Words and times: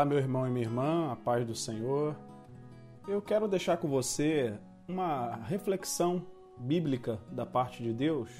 Olá, 0.00 0.06
meu 0.06 0.16
irmão 0.16 0.46
e 0.46 0.50
minha 0.50 0.64
irmã, 0.64 1.12
a 1.12 1.16
paz 1.16 1.46
do 1.46 1.54
Senhor. 1.54 2.16
Eu 3.06 3.20
quero 3.20 3.46
deixar 3.46 3.76
com 3.76 3.86
você 3.86 4.58
uma 4.88 5.36
reflexão 5.44 6.24
bíblica 6.56 7.20
da 7.30 7.44
parte 7.44 7.82
de 7.82 7.92
Deus 7.92 8.30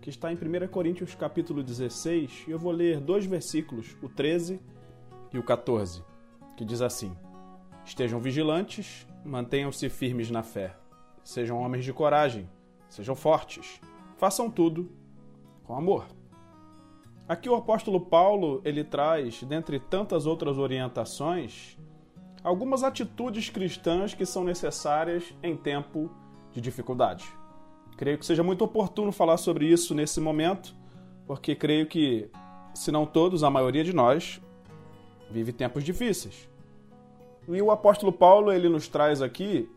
que 0.00 0.10
está 0.10 0.32
em 0.32 0.34
1 0.34 0.66
Coríntios 0.66 1.14
capítulo 1.14 1.62
16, 1.62 2.46
e 2.48 2.50
eu 2.50 2.58
vou 2.58 2.72
ler 2.72 2.98
dois 2.98 3.24
versículos, 3.24 3.96
o 4.02 4.08
13 4.08 4.60
e 5.32 5.38
o 5.38 5.44
14, 5.44 6.02
que 6.56 6.64
diz 6.64 6.82
assim: 6.82 7.16
Estejam 7.84 8.18
vigilantes, 8.18 9.06
mantenham-se 9.24 9.88
firmes 9.88 10.28
na 10.28 10.42
fé. 10.42 10.74
Sejam 11.22 11.60
homens 11.60 11.84
de 11.84 11.92
coragem, 11.92 12.50
sejam 12.88 13.14
fortes. 13.14 13.80
Façam 14.16 14.50
tudo 14.50 14.90
com 15.62 15.76
amor. 15.76 16.08
Aqui 17.30 17.48
o 17.48 17.54
apóstolo 17.54 18.00
Paulo, 18.00 18.60
ele 18.64 18.82
traz, 18.82 19.44
dentre 19.44 19.78
tantas 19.78 20.26
outras 20.26 20.58
orientações, 20.58 21.78
algumas 22.42 22.82
atitudes 22.82 23.48
cristãs 23.48 24.12
que 24.12 24.26
são 24.26 24.42
necessárias 24.42 25.32
em 25.40 25.56
tempo 25.56 26.10
de 26.50 26.60
dificuldade. 26.60 27.24
Creio 27.96 28.18
que 28.18 28.26
seja 28.26 28.42
muito 28.42 28.64
oportuno 28.64 29.12
falar 29.12 29.36
sobre 29.36 29.64
isso 29.64 29.94
nesse 29.94 30.20
momento, 30.20 30.74
porque 31.24 31.54
creio 31.54 31.86
que, 31.86 32.28
se 32.74 32.90
não 32.90 33.06
todos, 33.06 33.44
a 33.44 33.48
maioria 33.48 33.84
de 33.84 33.92
nós 33.92 34.40
vive 35.30 35.52
tempos 35.52 35.84
difíceis. 35.84 36.48
E 37.48 37.62
o 37.62 37.70
apóstolo 37.70 38.12
Paulo, 38.12 38.52
ele 38.52 38.68
nos 38.68 38.88
traz 38.88 39.22
aqui 39.22 39.70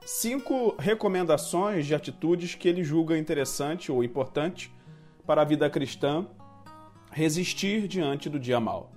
cinco 0.00 0.74
recomendações 0.78 1.84
de 1.84 1.94
atitudes 1.94 2.54
que 2.54 2.66
ele 2.66 2.82
julga 2.82 3.18
interessante 3.18 3.92
ou 3.92 4.02
importante 4.02 4.74
para 5.26 5.42
a 5.42 5.44
vida 5.44 5.68
cristã 5.68 6.26
resistir 7.18 7.88
diante 7.88 8.30
do 8.30 8.38
dia 8.38 8.60
mal. 8.60 8.92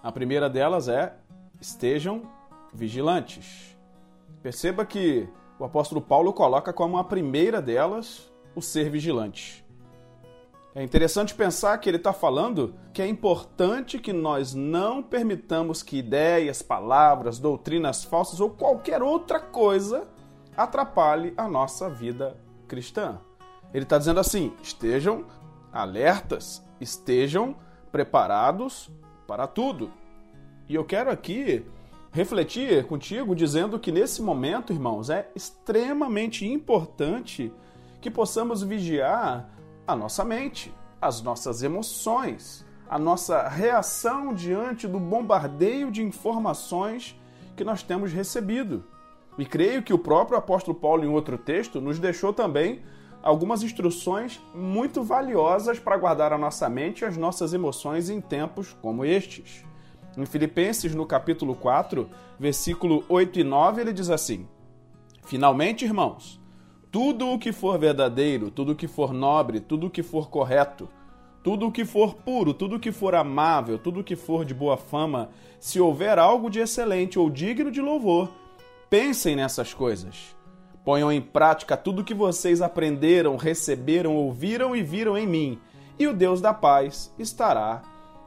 A 0.00 0.12
primeira 0.12 0.48
delas 0.48 0.86
é: 0.88 1.16
estejam 1.60 2.22
vigilantes. 2.72 3.76
Perceba 4.40 4.86
que 4.86 5.28
o 5.58 5.64
apóstolo 5.64 6.00
Paulo 6.00 6.32
coloca 6.32 6.72
como 6.72 6.96
a 6.96 7.02
primeira 7.02 7.60
delas 7.60 8.32
o 8.54 8.62
ser 8.62 8.88
vigilante. 8.88 9.66
É 10.72 10.84
interessante 10.84 11.34
pensar 11.34 11.76
que 11.78 11.88
ele 11.90 11.96
está 11.96 12.12
falando 12.12 12.76
que 12.92 13.02
é 13.02 13.08
importante 13.08 13.98
que 13.98 14.12
nós 14.12 14.54
não 14.54 15.02
permitamos 15.02 15.82
que 15.82 15.98
ideias, 15.98 16.62
palavras, 16.62 17.40
doutrinas 17.40 18.04
falsas 18.04 18.38
ou 18.38 18.50
qualquer 18.50 19.02
outra 19.02 19.40
coisa 19.40 20.06
atrapalhe 20.56 21.34
a 21.36 21.48
nossa 21.48 21.90
vida 21.90 22.36
cristã. 22.68 23.18
Ele 23.74 23.82
está 23.82 23.98
dizendo 23.98 24.20
assim: 24.20 24.52
estejam 24.62 25.24
alertas, 25.72 26.62
estejam 26.80 27.56
preparados 27.92 28.90
para 29.26 29.46
tudo. 29.46 29.92
E 30.68 30.74
eu 30.74 30.84
quero 30.84 31.10
aqui 31.10 31.64
refletir 32.12 32.84
contigo 32.86 33.34
dizendo 33.34 33.78
que 33.78 33.92
nesse 33.92 34.22
momento, 34.22 34.72
irmãos, 34.72 35.10
é 35.10 35.30
extremamente 35.34 36.46
importante 36.46 37.52
que 38.00 38.10
possamos 38.10 38.62
vigiar 38.62 39.48
a 39.86 39.94
nossa 39.94 40.24
mente, 40.24 40.74
as 41.00 41.22
nossas 41.22 41.62
emoções, 41.62 42.64
a 42.88 42.98
nossa 42.98 43.46
reação 43.48 44.34
diante 44.34 44.88
do 44.88 44.98
bombardeio 44.98 45.90
de 45.90 46.02
informações 46.02 47.16
que 47.56 47.64
nós 47.64 47.82
temos 47.82 48.12
recebido. 48.12 48.84
E 49.38 49.44
creio 49.44 49.82
que 49.82 49.92
o 49.92 49.98
próprio 49.98 50.36
apóstolo 50.36 50.76
Paulo, 50.76 51.04
em 51.04 51.08
outro 51.08 51.38
texto, 51.38 51.80
nos 51.80 51.98
deixou 51.98 52.32
também 52.32 52.82
algumas 53.22 53.62
instruções 53.62 54.40
muito 54.54 55.02
valiosas 55.02 55.78
para 55.78 55.96
guardar 55.96 56.32
a 56.32 56.38
nossa 56.38 56.68
mente 56.68 57.00
e 57.00 57.04
as 57.04 57.16
nossas 57.16 57.52
emoções 57.52 58.08
em 58.08 58.20
tempos 58.20 58.76
como 58.80 59.04
estes. 59.04 59.64
Em 60.16 60.26
Filipenses, 60.26 60.94
no 60.94 61.06
capítulo 61.06 61.54
4, 61.54 62.08
versículo 62.38 63.04
8 63.08 63.40
e 63.40 63.44
9, 63.44 63.80
ele 63.80 63.92
diz 63.92 64.10
assim: 64.10 64.48
Finalmente, 65.24 65.84
irmãos, 65.84 66.40
tudo 66.90 67.28
o 67.28 67.38
que 67.38 67.52
for 67.52 67.78
verdadeiro, 67.78 68.50
tudo 68.50 68.72
o 68.72 68.76
que 68.76 68.88
for 68.88 69.12
nobre, 69.12 69.60
tudo 69.60 69.86
o 69.86 69.90
que 69.90 70.02
for 70.02 70.28
correto, 70.28 70.88
tudo 71.42 71.68
o 71.68 71.72
que 71.72 71.84
for 71.84 72.14
puro, 72.14 72.52
tudo 72.52 72.76
o 72.76 72.80
que 72.80 72.90
for 72.90 73.14
amável, 73.14 73.78
tudo 73.78 74.00
o 74.00 74.04
que 74.04 74.16
for 74.16 74.44
de 74.44 74.52
boa 74.52 74.76
fama, 74.76 75.30
se 75.60 75.80
houver 75.80 76.18
algo 76.18 76.50
de 76.50 76.58
excelente 76.58 77.18
ou 77.18 77.30
digno 77.30 77.70
de 77.70 77.80
louvor, 77.80 78.28
pensem 78.90 79.36
nessas 79.36 79.72
coisas. 79.72 80.36
Ponham 80.84 81.12
em 81.12 81.20
prática 81.20 81.76
tudo 81.76 82.02
o 82.02 82.04
que 82.04 82.14
vocês 82.14 82.62
aprenderam, 82.62 83.36
receberam, 83.36 84.16
ouviram 84.16 84.74
e 84.74 84.82
viram 84.82 85.16
em 85.16 85.26
mim, 85.26 85.60
e 85.98 86.06
o 86.06 86.14
Deus 86.14 86.40
da 86.40 86.54
paz 86.54 87.14
estará 87.18 87.82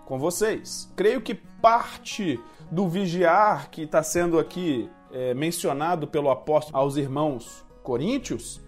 com 0.06 0.19
vocês. 0.19 0.91
Creio 0.96 1.22
que 1.22 1.34
parte 1.34 2.40
do 2.69 2.88
vigiar 2.88 3.69
que 3.69 3.84
está 3.84 4.03
sendo 4.03 4.38
aqui 4.38 4.90
é, 5.12 5.34
mencionado 5.34 6.08
pelo 6.08 6.30
apóstolo 6.30 6.78
aos 6.78 6.97
irmãos 6.97 7.66
coríntios 7.81 8.64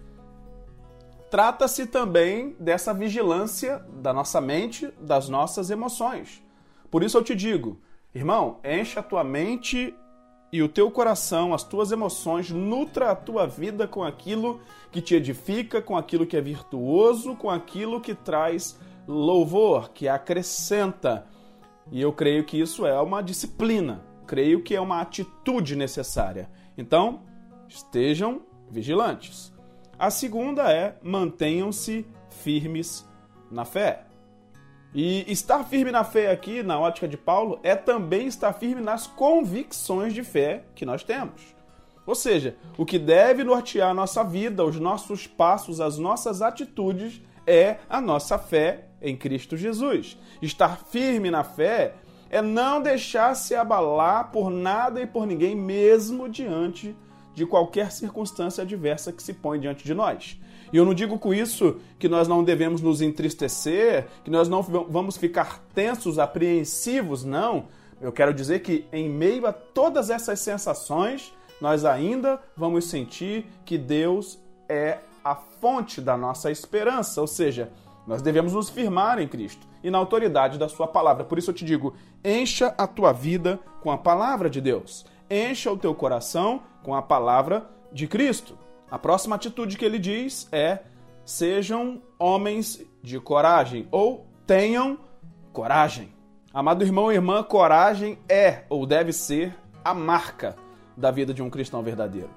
trata-se 1.30 1.86
também 1.86 2.56
dessa 2.58 2.94
vigilância 2.94 3.84
da 4.00 4.12
nossa 4.12 4.40
mente, 4.40 4.90
das 5.00 5.28
nossas 5.28 5.70
emoções. 5.70 6.42
Por 6.90 7.02
isso 7.02 7.18
eu 7.18 7.22
te 7.22 7.34
digo, 7.34 7.80
irmão, 8.14 8.58
enche 8.64 8.98
a 8.98 9.02
tua 9.02 9.24
mente 9.24 9.94
e 10.52 10.62
o 10.62 10.68
teu 10.68 10.90
coração, 10.90 11.52
as 11.52 11.64
tuas 11.64 11.90
emoções, 11.92 12.50
nutra 12.50 13.10
a 13.10 13.16
tua 13.16 13.46
vida 13.46 13.86
com 13.86 14.04
aquilo 14.04 14.60
que 14.92 15.00
te 15.00 15.14
edifica, 15.14 15.82
com 15.82 15.96
aquilo 15.96 16.26
que 16.26 16.36
é 16.36 16.40
virtuoso, 16.40 17.34
com 17.34 17.50
aquilo 17.50 18.00
que 18.00 18.14
traz 18.14 18.78
louvor, 19.06 19.90
que 19.90 20.08
acrescenta. 20.08 21.26
E 21.90 22.00
eu 22.00 22.12
creio 22.12 22.44
que 22.44 22.58
isso 22.60 22.86
é 22.86 23.00
uma 23.00 23.22
disciplina, 23.22 24.04
creio 24.26 24.62
que 24.62 24.74
é 24.74 24.80
uma 24.80 25.00
atitude 25.00 25.76
necessária. 25.76 26.48
Então, 26.76 27.22
estejam 27.68 28.42
vigilantes. 28.70 29.52
A 29.98 30.10
segunda 30.10 30.72
é 30.72 30.98
mantenham-se 31.02 32.06
firmes 32.28 33.08
na 33.50 33.64
fé. 33.64 34.05
E 34.98 35.30
estar 35.30 35.62
firme 35.62 35.92
na 35.92 36.04
fé 36.04 36.30
aqui, 36.30 36.62
na 36.62 36.80
ótica 36.80 37.06
de 37.06 37.18
Paulo, 37.18 37.60
é 37.62 37.76
também 37.76 38.26
estar 38.26 38.54
firme 38.54 38.80
nas 38.80 39.06
convicções 39.06 40.14
de 40.14 40.24
fé 40.24 40.64
que 40.74 40.86
nós 40.86 41.04
temos. 41.04 41.54
Ou 42.06 42.14
seja, 42.14 42.56
o 42.78 42.86
que 42.86 42.98
deve 42.98 43.44
nortear 43.44 43.90
a 43.90 43.94
nossa 43.94 44.24
vida, 44.24 44.64
os 44.64 44.80
nossos 44.80 45.26
passos, 45.26 45.82
as 45.82 45.98
nossas 45.98 46.40
atitudes 46.40 47.20
é 47.46 47.76
a 47.90 48.00
nossa 48.00 48.38
fé 48.38 48.86
em 49.02 49.14
Cristo 49.14 49.54
Jesus. 49.54 50.16
Estar 50.40 50.78
firme 50.78 51.30
na 51.30 51.44
fé 51.44 51.92
é 52.30 52.40
não 52.40 52.80
deixar 52.80 53.36
se 53.36 53.54
abalar 53.54 54.32
por 54.32 54.48
nada 54.48 54.98
e 54.98 55.06
por 55.06 55.26
ninguém, 55.26 55.54
mesmo 55.54 56.26
diante 56.26 56.96
de 57.34 57.44
qualquer 57.44 57.92
circunstância 57.92 58.62
adversa 58.62 59.12
que 59.12 59.22
se 59.22 59.34
põe 59.34 59.60
diante 59.60 59.84
de 59.84 59.92
nós. 59.92 60.40
E 60.72 60.76
eu 60.76 60.84
não 60.84 60.94
digo 60.94 61.18
com 61.18 61.32
isso 61.32 61.76
que 61.98 62.08
nós 62.08 62.26
não 62.28 62.42
devemos 62.42 62.80
nos 62.80 63.00
entristecer, 63.00 64.06
que 64.24 64.30
nós 64.30 64.48
não 64.48 64.62
vamos 64.62 65.16
ficar 65.16 65.62
tensos, 65.74 66.18
apreensivos, 66.18 67.24
não. 67.24 67.66
Eu 68.00 68.12
quero 68.12 68.34
dizer 68.34 68.60
que 68.60 68.86
em 68.92 69.08
meio 69.08 69.46
a 69.46 69.52
todas 69.52 70.10
essas 70.10 70.40
sensações, 70.40 71.32
nós 71.60 71.84
ainda 71.84 72.40
vamos 72.56 72.86
sentir 72.86 73.46
que 73.64 73.78
Deus 73.78 74.38
é 74.68 74.98
a 75.24 75.34
fonte 75.34 76.00
da 76.00 76.16
nossa 76.16 76.50
esperança, 76.50 77.20
ou 77.20 77.26
seja, 77.26 77.72
nós 78.06 78.22
devemos 78.22 78.52
nos 78.52 78.68
firmar 78.68 79.18
em 79.18 79.26
Cristo 79.26 79.66
e 79.82 79.90
na 79.90 79.98
autoridade 79.98 80.58
da 80.58 80.68
Sua 80.68 80.86
palavra. 80.86 81.24
Por 81.24 81.38
isso 81.38 81.50
eu 81.50 81.54
te 81.54 81.64
digo: 81.64 81.94
encha 82.24 82.74
a 82.78 82.86
tua 82.86 83.12
vida 83.12 83.58
com 83.82 83.90
a 83.90 83.98
palavra 83.98 84.48
de 84.48 84.60
Deus, 84.60 85.04
encha 85.30 85.72
o 85.72 85.76
teu 85.76 85.94
coração 85.94 86.62
com 86.82 86.94
a 86.94 87.02
palavra 87.02 87.68
de 87.92 88.06
Cristo. 88.06 88.56
A 88.90 88.98
próxima 88.98 89.34
atitude 89.34 89.76
que 89.76 89.84
ele 89.84 89.98
diz 89.98 90.48
é: 90.52 90.80
sejam 91.24 92.00
homens 92.18 92.80
de 93.02 93.18
coragem 93.18 93.88
ou 93.90 94.26
tenham 94.46 94.98
coragem. 95.52 96.14
Amado 96.54 96.84
irmão 96.84 97.10
e 97.10 97.16
irmã, 97.16 97.42
coragem 97.42 98.18
é 98.28 98.62
ou 98.70 98.86
deve 98.86 99.12
ser 99.12 99.54
a 99.84 99.92
marca 99.92 100.56
da 100.96 101.10
vida 101.10 101.34
de 101.34 101.42
um 101.42 101.50
cristão 101.50 101.82
verdadeiro. 101.82 102.30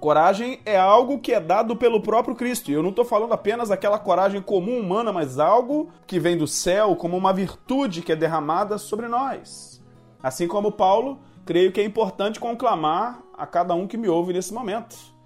Coragem 0.00 0.60
é 0.64 0.78
algo 0.78 1.18
que 1.18 1.32
é 1.32 1.40
dado 1.40 1.74
pelo 1.74 2.00
próprio 2.00 2.36
Cristo. 2.36 2.70
E 2.70 2.74
eu 2.74 2.82
não 2.82 2.90
estou 2.90 3.04
falando 3.04 3.32
apenas 3.32 3.68
daquela 3.68 3.98
coragem 3.98 4.40
comum 4.40 4.78
humana, 4.78 5.12
mas 5.12 5.40
algo 5.40 5.90
que 6.06 6.20
vem 6.20 6.38
do 6.38 6.46
céu 6.46 6.94
como 6.94 7.16
uma 7.16 7.32
virtude 7.32 8.00
que 8.00 8.12
é 8.12 8.16
derramada 8.16 8.78
sobre 8.78 9.08
nós. 9.08 9.82
Assim 10.22 10.46
como 10.46 10.70
Paulo, 10.70 11.18
creio 11.44 11.72
que 11.72 11.80
é 11.80 11.84
importante 11.84 12.38
conclamar 12.38 13.20
a 13.36 13.44
cada 13.44 13.74
um 13.74 13.88
que 13.88 13.96
me 13.96 14.08
ouve 14.08 14.32
nesse 14.32 14.54
momento 14.54 15.17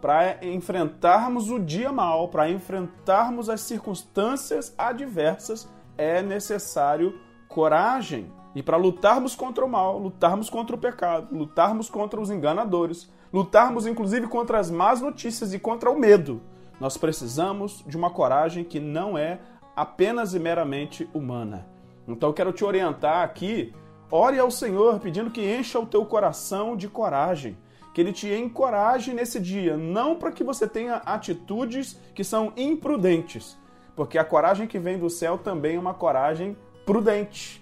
para 0.00 0.44
enfrentarmos 0.44 1.50
o 1.50 1.58
dia 1.58 1.92
mal, 1.92 2.28
para 2.28 2.50
enfrentarmos 2.50 3.48
as 3.48 3.60
circunstâncias 3.60 4.74
adversas, 4.78 5.68
é 5.96 6.22
necessário 6.22 7.18
coragem. 7.48 8.32
E 8.54 8.62
para 8.62 8.76
lutarmos 8.76 9.34
contra 9.34 9.64
o 9.64 9.68
mal, 9.68 9.98
lutarmos 9.98 10.48
contra 10.48 10.74
o 10.74 10.78
pecado, 10.78 11.28
lutarmos 11.34 11.90
contra 11.90 12.20
os 12.20 12.30
enganadores, 12.30 13.10
lutarmos 13.32 13.86
inclusive 13.86 14.26
contra 14.26 14.58
as 14.58 14.70
más 14.70 15.00
notícias 15.00 15.52
e 15.52 15.58
contra 15.58 15.90
o 15.90 15.98
medo, 15.98 16.40
nós 16.80 16.96
precisamos 16.96 17.84
de 17.86 17.96
uma 17.96 18.10
coragem 18.10 18.64
que 18.64 18.80
não 18.80 19.18
é 19.18 19.38
apenas 19.74 20.34
e 20.34 20.38
meramente 20.38 21.08
humana. 21.12 21.66
Então 22.06 22.30
eu 22.30 22.34
quero 22.34 22.52
te 22.52 22.64
orientar 22.64 23.22
aqui 23.22 23.74
Ore 24.10 24.38
ao 24.38 24.50
Senhor 24.50 24.98
pedindo 25.00 25.30
que 25.30 25.44
encha 25.44 25.78
o 25.78 25.84
teu 25.84 26.04
coração 26.06 26.76
de 26.76 26.88
coragem, 26.88 27.58
que 27.98 28.02
ele 28.02 28.12
te 28.12 28.32
encoraje 28.32 29.12
nesse 29.12 29.40
dia, 29.40 29.76
não 29.76 30.14
para 30.14 30.30
que 30.30 30.44
você 30.44 30.68
tenha 30.68 30.98
atitudes 30.98 31.98
que 32.14 32.22
são 32.22 32.52
imprudentes, 32.56 33.58
porque 33.96 34.16
a 34.16 34.24
coragem 34.24 34.68
que 34.68 34.78
vem 34.78 34.96
do 34.96 35.10
céu 35.10 35.36
também 35.36 35.74
é 35.74 35.80
uma 35.80 35.92
coragem 35.92 36.56
prudente. 36.86 37.60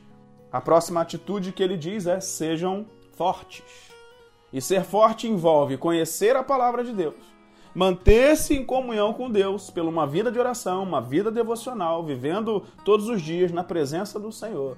A 0.53 0.61
próxima 0.61 1.01
atitude 1.01 1.53
que 1.53 1.63
ele 1.63 1.75
diz 1.75 2.07
é: 2.07 2.21
sejam 2.21 2.85
fortes. 3.13 3.91
E 4.53 4.61
ser 4.61 4.85
forte 4.85 5.27
envolve 5.27 5.79
conhecer 5.79 6.37
a 6.37 6.45
palavra 6.45 6.85
de 6.85 6.93
Deus, 6.93 7.15
manter-se 7.75 8.55
em 8.55 8.63
comunhão 8.63 9.15
com 9.15 9.31
Deus 9.31 9.71
pela 9.71 9.89
uma 9.89 10.07
vida 10.07 10.31
de 10.31 10.39
oração, 10.39 10.83
uma 10.83 11.01
vida 11.01 11.31
devocional, 11.31 12.05
vivendo 12.05 12.63
todos 12.85 13.09
os 13.09 13.23
dias 13.23 13.51
na 13.51 13.65
presença 13.65 14.21
do 14.21 14.31
Senhor. 14.31 14.77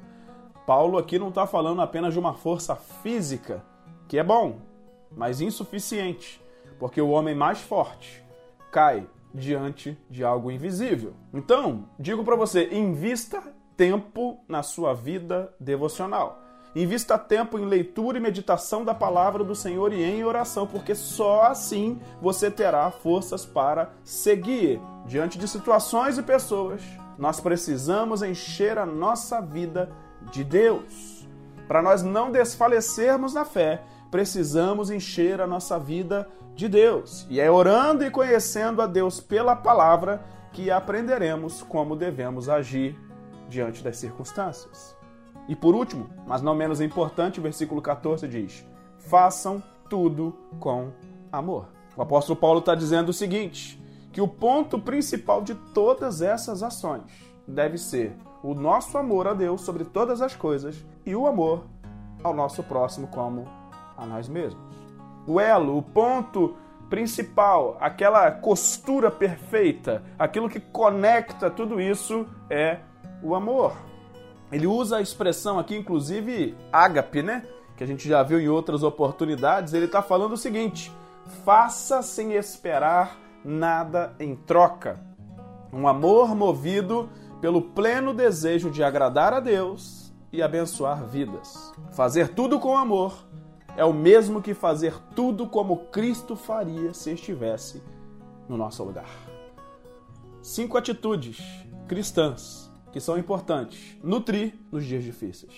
Paulo 0.64 0.96
aqui 0.98 1.18
não 1.18 1.30
está 1.30 1.48
falando 1.48 1.82
apenas 1.82 2.12
de 2.12 2.20
uma 2.20 2.34
força 2.34 2.76
física, 2.76 3.64
que 4.06 4.18
é 4.18 4.22
bom, 4.22 4.67
mas 5.16 5.40
insuficiente, 5.40 6.42
porque 6.78 7.00
o 7.00 7.10
homem 7.10 7.34
mais 7.34 7.60
forte 7.60 8.22
cai 8.70 9.06
diante 9.34 9.98
de 10.08 10.24
algo 10.24 10.50
invisível. 10.50 11.14
Então, 11.32 11.86
digo 11.98 12.24
para 12.24 12.36
você, 12.36 12.68
invista 12.72 13.42
tempo 13.76 14.40
na 14.48 14.62
sua 14.62 14.94
vida 14.94 15.54
devocional. 15.60 16.42
Invista 16.74 17.18
tempo 17.18 17.58
em 17.58 17.64
leitura 17.64 18.18
e 18.18 18.20
meditação 18.20 18.84
da 18.84 18.94
palavra 18.94 19.42
do 19.42 19.54
Senhor 19.54 19.92
e 19.92 20.02
em 20.02 20.24
oração, 20.24 20.66
porque 20.66 20.94
só 20.94 21.42
assim 21.42 21.98
você 22.20 22.50
terá 22.50 22.90
forças 22.90 23.46
para 23.46 23.90
seguir 24.04 24.80
diante 25.06 25.38
de 25.38 25.48
situações 25.48 26.18
e 26.18 26.22
pessoas. 26.22 26.82
Nós 27.16 27.40
precisamos 27.40 28.22
encher 28.22 28.78
a 28.78 28.86
nossa 28.86 29.40
vida 29.40 29.90
de 30.30 30.44
Deus. 30.44 31.26
Para 31.66 31.82
nós 31.82 32.02
não 32.02 32.30
desfalecermos 32.30 33.34
na 33.34 33.44
fé, 33.44 33.82
precisamos 34.10 34.90
encher 34.90 35.40
a 35.40 35.46
nossa 35.46 35.78
vida 35.78 36.28
de 36.54 36.68
Deus. 36.68 37.26
E 37.30 37.40
é 37.40 37.50
orando 37.50 38.04
e 38.04 38.10
conhecendo 38.10 38.82
a 38.82 38.86
Deus 38.86 39.20
pela 39.20 39.54
palavra 39.54 40.24
que 40.52 40.70
aprenderemos 40.70 41.62
como 41.62 41.94
devemos 41.94 42.48
agir 42.48 42.98
diante 43.48 43.82
das 43.82 43.96
circunstâncias. 43.96 44.96
E 45.48 45.56
por 45.56 45.74
último, 45.74 46.10
mas 46.26 46.42
não 46.42 46.54
menos 46.54 46.80
importante, 46.80 47.40
o 47.40 47.42
versículo 47.42 47.80
14 47.80 48.26
diz: 48.28 48.66
façam 48.98 49.62
tudo 49.88 50.36
com 50.60 50.90
amor. 51.32 51.68
O 51.96 52.02
apóstolo 52.02 52.38
Paulo 52.38 52.58
está 52.60 52.74
dizendo 52.74 53.08
o 53.08 53.14
seguinte: 53.14 53.82
que 54.12 54.20
o 54.20 54.28
ponto 54.28 54.78
principal 54.78 55.42
de 55.42 55.54
todas 55.54 56.20
essas 56.20 56.62
ações 56.62 57.02
deve 57.46 57.78
ser 57.78 58.16
o 58.42 58.54
nosso 58.54 58.96
amor 58.98 59.26
a 59.26 59.34
Deus 59.34 59.62
sobre 59.62 59.84
todas 59.84 60.20
as 60.20 60.36
coisas 60.36 60.84
e 61.04 61.14
o 61.14 61.26
amor 61.26 61.64
ao 62.22 62.34
nosso 62.34 62.62
próximo 62.62 63.06
como 63.08 63.46
a 63.98 64.06
nós 64.06 64.28
mesmos. 64.28 64.62
O 65.26 65.38
elo, 65.38 65.76
o 65.76 65.82
ponto 65.82 66.56
principal, 66.88 67.76
aquela 67.80 68.30
costura 68.30 69.10
perfeita, 69.10 70.02
aquilo 70.18 70.48
que 70.48 70.60
conecta 70.60 71.50
tudo 71.50 71.80
isso 71.80 72.26
é 72.48 72.78
o 73.22 73.34
amor. 73.34 73.74
Ele 74.50 74.66
usa 74.66 74.96
a 74.96 75.02
expressão 75.02 75.58
aqui, 75.58 75.76
inclusive, 75.76 76.56
ágape, 76.72 77.22
né? 77.22 77.44
Que 77.76 77.84
a 77.84 77.86
gente 77.86 78.08
já 78.08 78.22
viu 78.22 78.40
em 78.40 78.48
outras 78.48 78.82
oportunidades. 78.82 79.74
Ele 79.74 79.84
está 79.84 80.00
falando 80.00 80.32
o 80.32 80.38
seguinte: 80.38 80.90
faça 81.44 82.00
sem 82.00 82.32
esperar 82.32 83.18
nada 83.44 84.14
em 84.18 84.34
troca. 84.34 84.98
Um 85.70 85.86
amor 85.86 86.34
movido 86.34 87.10
pelo 87.42 87.60
pleno 87.60 88.14
desejo 88.14 88.70
de 88.70 88.82
agradar 88.82 89.34
a 89.34 89.40
Deus 89.40 90.12
e 90.32 90.42
abençoar 90.42 91.04
vidas. 91.04 91.72
Fazer 91.92 92.28
tudo 92.28 92.58
com 92.58 92.76
amor 92.76 93.28
é 93.78 93.84
o 93.84 93.92
mesmo 93.92 94.42
que 94.42 94.54
fazer 94.54 94.92
tudo 95.14 95.46
como 95.46 95.86
Cristo 95.86 96.34
faria 96.34 96.92
se 96.92 97.12
estivesse 97.12 97.80
no 98.48 98.56
nosso 98.56 98.82
lugar. 98.82 99.08
Cinco 100.42 100.76
atitudes 100.76 101.40
cristãs 101.86 102.68
que 102.90 102.98
são 102.98 103.16
importantes. 103.16 103.96
Nutrir 104.02 104.52
nos 104.72 104.84
dias 104.84 105.04
difíceis. 105.04 105.52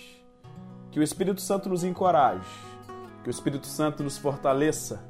Que 0.91 0.99
o 0.99 1.03
Espírito 1.03 1.41
Santo 1.41 1.67
nos 1.67 1.83
encoraje, 1.83 2.45
que 3.23 3.29
o 3.29 3.31
Espírito 3.31 3.65
Santo 3.65 4.03
nos 4.03 4.19
fortaleça, 4.19 5.03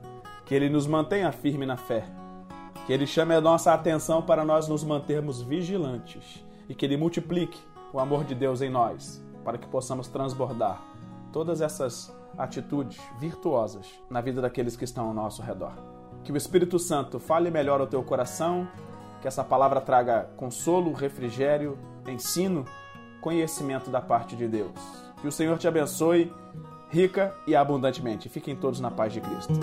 que 0.45 0.55
ele 0.55 0.69
nos 0.69 0.87
mantenha 0.87 1.33
firme 1.33 1.65
na 1.65 1.75
fé, 1.75 2.05
que 2.85 2.93
ele 2.93 3.05
chame 3.05 3.35
a 3.35 3.41
nossa 3.41 3.73
atenção 3.73 4.21
para 4.21 4.45
nós 4.45 4.69
nos 4.69 4.85
mantermos 4.85 5.41
vigilantes 5.41 6.45
e 6.69 6.73
que 6.73 6.85
ele 6.85 6.95
multiplique 6.95 7.59
o 7.91 7.99
amor 7.99 8.23
de 8.23 8.33
Deus 8.33 8.61
em 8.61 8.69
nós, 8.69 9.21
para 9.43 9.57
que 9.57 9.67
possamos 9.67 10.07
transbordar 10.07 10.81
todas 11.33 11.59
essas 11.59 12.20
atitudes 12.37 12.99
virtuosas 13.19 13.87
na 14.09 14.21
vida 14.21 14.41
daqueles 14.41 14.75
que 14.75 14.83
estão 14.83 15.07
ao 15.07 15.13
nosso 15.13 15.41
redor. 15.41 15.73
Que 16.23 16.31
o 16.31 16.37
Espírito 16.37 16.77
Santo 16.77 17.19
fale 17.19 17.49
melhor 17.49 17.81
ao 17.81 17.87
teu 17.87 18.03
coração, 18.03 18.67
que 19.21 19.27
essa 19.27 19.43
palavra 19.43 19.81
traga 19.81 20.29
consolo, 20.37 20.93
refrigério 20.93 21.77
ensino, 22.07 22.65
conhecimento 23.21 23.89
da 23.89 24.01
parte 24.01 24.35
de 24.35 24.47
Deus. 24.47 24.71
Que 25.21 25.27
o 25.27 25.31
Senhor 25.31 25.57
te 25.57 25.67
abençoe 25.67 26.33
rica 26.89 27.33
e 27.47 27.55
abundantemente. 27.55 28.27
Fiquem 28.29 28.55
todos 28.55 28.79
na 28.79 28.91
paz 28.91 29.13
de 29.13 29.21
Cristo. 29.21 29.53